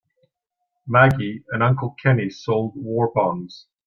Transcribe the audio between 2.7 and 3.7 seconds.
war bonds.